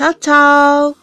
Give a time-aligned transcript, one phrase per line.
[0.00, 0.96] Ciao ciao!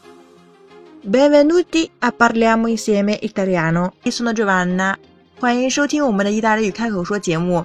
[1.04, 3.94] Benvenuti a parliamo insieme italiano.
[4.02, 4.98] Io sono Giovanna.
[5.40, 7.64] 欢迎收听我们的意大利语开口说节目。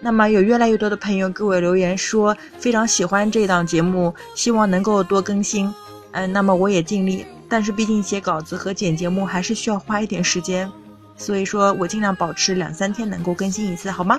[0.00, 5.70] 那么有越来越多的朋友给我留言说非常喜欢这档节目，希望能够多更新。
[6.12, 10.72] 嗯，那么我也尽力，但是毕竟写稿子和剪节目还是需要花一点时间，
[11.14, 14.18] 所以说我尽量保持两三天能够更新一次，好吗？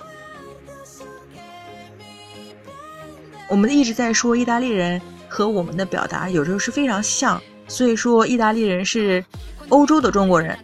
[3.49, 5.01] 我们一直在说意大利人
[5.34, 9.23] 和我们的表达有时候是非常像，所以说意大利人是
[9.70, 10.57] 欧洲的中国人，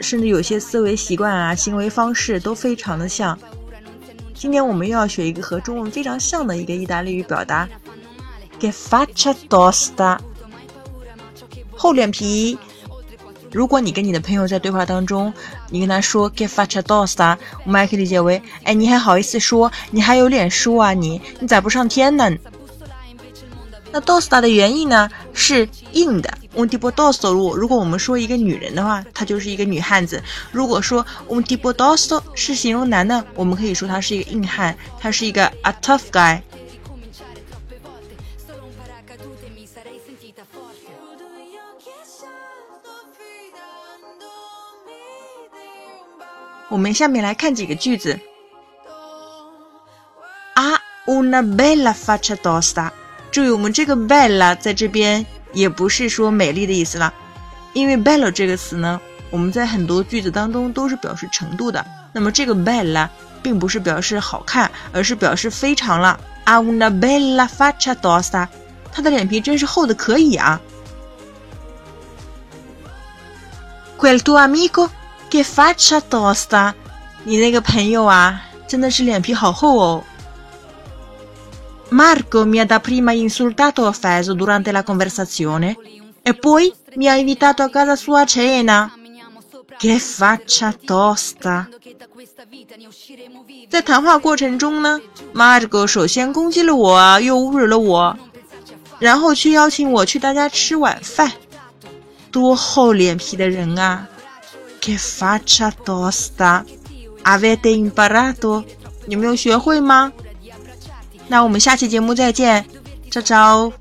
[0.00, 3.38] 甚至有些思维习惯啊、行为方式都非常的像。
[4.32, 7.68] 今天我们又要学一个和中文非常像的一个意大利语表达
[8.58, 10.18] ，che faccia tosta，
[11.76, 12.58] 厚脸皮。
[13.52, 15.32] 如果你跟你的朋友在对话当中，
[15.68, 17.36] 你跟他说 che faccia tosta，
[17.66, 22.30] 我们还可以理解为，哎，你还好意思说，你还有脸说啊，你你咋不上天呢？
[23.96, 26.30] 那 tosta 的原意呢是硬的。
[26.54, 30.22] un tipo tosto，如果如果我们说一个女人的话，她就是一个女汉子。
[30.52, 36.42] 如果说 un tipo tosto 是形容男的，我们可以说他是一个硬汉，他是一个 a tough guy。
[46.68, 48.20] 我们下面来看几个句子。
[50.54, 52.90] Ha una bella faccia tosta。
[53.30, 55.24] 注意，我们这个 bella 在这边。
[55.52, 57.14] 也不是说美丽的意思了，
[57.72, 61.82] 因为 bella 这个词呢，我们在很多句子当中都是表示程度的。
[62.12, 63.08] 那么这个 bella
[63.42, 66.20] 并不是表示好看，而是表示非常了。
[66.44, 68.46] A una bella faccia tosta，
[68.92, 70.60] 他的脸皮真是厚的可以啊。
[73.96, 74.90] Quel tuo amico
[75.30, 76.74] che faccia tosta，
[77.24, 80.04] 你那个朋友啊，真的是脸皮好厚哦。
[81.89, 85.77] Marco mi ha dapprima insultato o offeso durante la conversazione
[86.21, 88.93] e poi mi ha invitato a casa sua a cena.
[89.77, 91.67] Che faccia tosta！
[93.69, 95.01] 在谈话过程中呢，
[95.33, 98.17] Marco 首先攻击了我，又侮辱了我，
[98.99, 101.31] 然后去邀请我去他家吃晚饭，
[102.31, 104.07] 多厚脸皮的人啊！
[104.79, 108.63] Che faccia tosta！Avete imparato？
[109.07, 110.11] 你没有学会吗？
[111.28, 112.64] 那我们下期节目再见，
[113.10, 113.72] 招招。